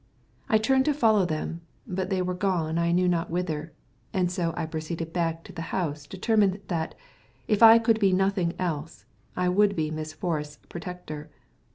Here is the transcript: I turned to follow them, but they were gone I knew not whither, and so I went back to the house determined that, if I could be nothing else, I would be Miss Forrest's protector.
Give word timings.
I 0.49 0.57
turned 0.57 0.85
to 0.85 0.95
follow 0.95 1.25
them, 1.27 1.61
but 1.85 2.09
they 2.09 2.23
were 2.23 2.33
gone 2.33 2.79
I 2.79 2.91
knew 2.91 3.07
not 3.07 3.29
whither, 3.29 3.71
and 4.11 4.31
so 4.31 4.51
I 4.57 4.65
went 4.65 5.13
back 5.13 5.43
to 5.43 5.53
the 5.53 5.61
house 5.69 6.07
determined 6.07 6.59
that, 6.69 6.95
if 7.47 7.61
I 7.61 7.77
could 7.77 7.99
be 7.99 8.11
nothing 8.11 8.55
else, 8.57 9.05
I 9.37 9.47
would 9.47 9.75
be 9.75 9.91
Miss 9.91 10.11
Forrest's 10.11 10.57
protector. 10.69 11.29